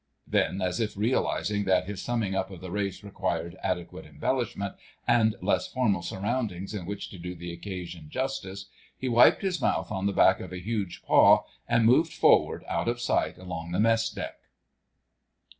[0.25, 4.73] Then, as if realising that his summing up of the race required adequate embellishment,
[5.07, 8.65] and less formal surroundings in which to do the occasion justice,
[8.97, 12.87] he wiped his mouth on the back of a huge paw and moved forward out
[12.87, 14.39] of sight along the mess deck.